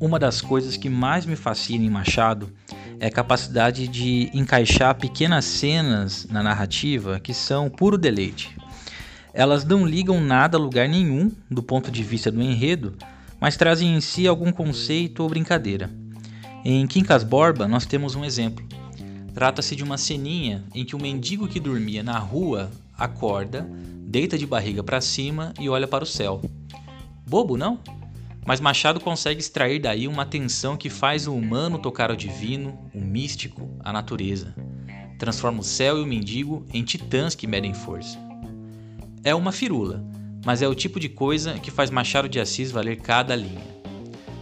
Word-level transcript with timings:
Uma 0.00 0.18
das 0.18 0.40
coisas 0.40 0.76
que 0.76 0.88
mais 0.88 1.26
me 1.26 1.36
fascina 1.36 1.84
em 1.84 1.90
Machado 1.90 2.50
é 2.98 3.06
a 3.06 3.10
capacidade 3.10 3.86
de 3.86 4.30
encaixar 4.32 4.94
pequenas 4.94 5.44
cenas 5.44 6.26
na 6.30 6.42
narrativa 6.42 7.20
que 7.20 7.34
são 7.34 7.68
puro 7.68 7.98
deleite. 7.98 8.56
Elas 9.32 9.64
não 9.64 9.86
ligam 9.86 10.20
nada 10.20 10.56
a 10.56 10.60
lugar 10.60 10.88
nenhum 10.88 11.30
do 11.50 11.62
ponto 11.62 11.90
de 11.90 12.02
vista 12.02 12.30
do 12.30 12.42
enredo, 12.42 12.96
mas 13.38 13.56
trazem 13.56 13.94
em 13.94 14.00
si 14.00 14.26
algum 14.26 14.50
conceito 14.50 15.22
ou 15.22 15.28
brincadeira. 15.28 15.90
Em 16.64 16.86
Quincas 16.86 17.22
Borba, 17.22 17.68
nós 17.68 17.86
temos 17.86 18.14
um 18.14 18.24
exemplo. 18.24 18.64
Trata-se 19.34 19.76
de 19.76 19.84
uma 19.84 19.96
ceninha 19.96 20.64
em 20.74 20.84
que 20.84 20.94
o 20.94 20.98
um 20.98 21.02
mendigo 21.02 21.46
que 21.46 21.60
dormia 21.60 22.02
na 22.02 22.18
rua 22.18 22.70
acorda, 22.96 23.68
deita 24.06 24.36
de 24.36 24.46
barriga 24.46 24.82
para 24.82 25.00
cima 25.00 25.54
e 25.58 25.68
olha 25.68 25.86
para 25.86 26.04
o 26.04 26.06
céu. 26.06 26.42
Bobo, 27.26 27.56
não? 27.56 27.78
Mas 28.44 28.60
Machado 28.60 28.98
consegue 28.98 29.40
extrair 29.40 29.78
daí 29.78 30.08
uma 30.08 30.26
tensão 30.26 30.76
que 30.76 30.90
faz 30.90 31.26
o 31.26 31.34
humano 31.34 31.78
tocar 31.78 32.10
o 32.10 32.16
divino, 32.16 32.78
o 32.92 33.00
místico, 33.00 33.70
a 33.80 33.92
natureza. 33.92 34.54
Transforma 35.18 35.60
o 35.60 35.64
céu 35.64 35.98
e 35.98 36.02
o 36.02 36.06
mendigo 36.06 36.66
em 36.72 36.82
titãs 36.82 37.34
que 37.34 37.46
medem 37.46 37.72
força. 37.72 38.18
É 39.22 39.34
uma 39.34 39.52
firula, 39.52 40.04
mas 40.44 40.62
é 40.62 40.68
o 40.68 40.74
tipo 40.74 40.98
de 40.98 41.08
coisa 41.08 41.54
que 41.54 41.70
faz 41.70 41.90
Machado 41.90 42.28
de 42.28 42.40
Assis 42.40 42.70
valer 42.70 42.96
cada 42.96 43.36
linha. 43.36 43.70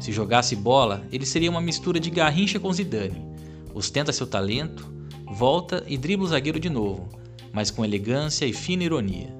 Se 0.00 0.12
jogasse 0.12 0.54
bola, 0.54 1.02
ele 1.10 1.24
seria 1.24 1.50
uma 1.50 1.60
mistura 1.60 1.98
de 1.98 2.10
Garrincha 2.10 2.60
com 2.60 2.72
Zidane. 2.72 3.33
Ostenta 3.74 4.12
seu 4.12 4.24
talento, 4.24 4.88
volta 5.26 5.82
e 5.88 5.98
dribla 5.98 6.26
o 6.26 6.28
zagueiro 6.28 6.60
de 6.60 6.70
novo, 6.70 7.08
mas 7.52 7.72
com 7.72 7.84
elegância 7.84 8.46
e 8.46 8.52
fina 8.52 8.84
ironia. 8.84 9.34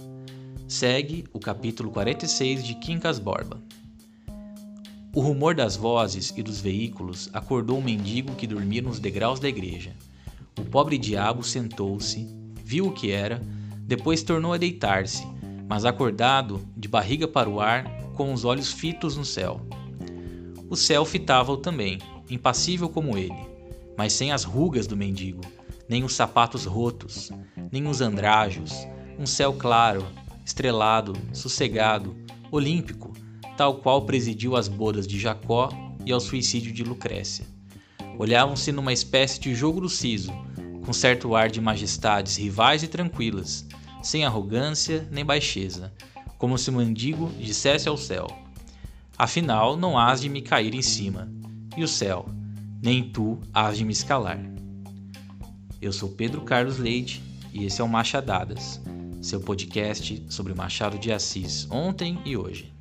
Segue 0.67 1.25
o 1.33 1.39
capítulo 1.39 1.93
46 1.93 2.65
de 2.65 2.75
Quincas 2.75 3.21
Borba. 3.21 3.63
O 5.15 5.21
rumor 5.21 5.55
das 5.55 5.77
vozes 5.77 6.35
e 6.37 6.43
dos 6.43 6.61
veículos 6.61 7.31
acordou 7.33 7.79
um 7.79 7.83
mendigo 7.83 8.35
que 8.35 8.49
dormia 8.49 8.83
nos 8.83 8.99
degraus 8.99 9.39
da 9.39 9.49
igreja. 9.49 9.93
O 10.59 10.65
pobre 10.65 10.99
diabo 10.99 11.45
sentou-se, 11.45 12.27
viu 12.65 12.89
o 12.89 12.93
que 12.93 13.13
era, 13.13 13.41
depois 13.83 14.25
tornou 14.25 14.53
a 14.53 14.59
deitar-se, 14.59 15.25
mas 15.69 15.85
acordado, 15.85 16.61
de 16.77 16.89
barriga 16.89 17.29
para 17.29 17.49
o 17.49 17.61
ar, 17.61 17.85
com 18.15 18.33
os 18.33 18.45
olhos 18.45 18.73
fitos 18.73 19.17
no 19.17 19.25
céu. 19.25 19.61
O 20.69 20.75
céu 20.75 21.05
fitava-o 21.05 21.57
também, 21.57 21.99
impassível 22.29 22.89
como 22.89 23.17
ele, 23.17 23.54
mas 23.97 24.13
sem 24.13 24.33
as 24.33 24.45
rugas 24.45 24.87
do 24.87 24.97
mendigo, 24.97 25.43
nem 25.89 26.05
os 26.05 26.15
sapatos 26.15 26.65
rotos, 26.65 27.31
nem 27.71 27.87
os 27.87 28.01
andrajos, 28.01 28.73
um 29.19 29.27
céu 29.27 29.53
claro, 29.53 30.07
estrelado, 30.45 31.15
sossegado, 31.33 32.17
olímpico, 32.51 33.13
tal 33.57 33.77
qual 33.77 34.03
presidiu 34.03 34.57
às 34.57 34.69
bodas 34.69 35.07
de 35.07 35.19
Jacó 35.19 35.69
e 36.05 36.13
ao 36.13 36.21
suicídio 36.21 36.73
de 36.73 36.83
Lucrécia. 36.83 37.47
Olhavam-se 38.19 38.71
numa 38.73 38.93
espécie 38.93 39.41
de 39.41 39.55
jogo 39.55 39.81
do 39.81 39.89
siso, 39.89 40.33
com 40.85 40.93
certo 40.93 41.35
ar 41.35 41.51
de 41.51 41.61
majestades 41.61 42.37
rivais 42.37 42.83
e 42.83 42.89
tranquilas, 42.89 43.67
sem 44.03 44.25
arrogância 44.25 45.09
nem 45.11 45.25
baixeza, 45.25 45.93
como 46.39 46.59
se 46.59 46.71
o 46.71 46.73
mendigo 46.73 47.31
dissesse 47.39 47.89
ao 47.89 47.97
céu: 47.97 48.27
Afinal, 49.17 49.77
não 49.77 49.99
hás 49.99 50.21
de 50.21 50.29
me 50.29 50.43
cair 50.43 50.75
em 50.75 50.83
cima, 50.83 51.29
e 51.77 51.83
o 51.83 51.89
céu, 51.89 52.27
nem 52.85 53.03
tu 53.03 53.41
hás 53.51 53.79
de 53.79 53.85
me 53.85 53.95
escalar. 53.95 54.39
Eu 55.81 55.91
sou 55.91 56.11
Pedro 56.11 56.43
Carlos 56.43 56.77
Leite 56.77 57.23
e 57.51 57.65
esse 57.65 57.81
é 57.81 57.85
o 57.85 57.89
Machadadas, 57.89 58.79
seu 59.23 59.41
podcast 59.41 60.23
sobre 60.29 60.53
Machado 60.53 60.99
de 60.99 61.11
Assis 61.11 61.67
ontem 61.71 62.21
e 62.27 62.37
hoje. 62.37 62.74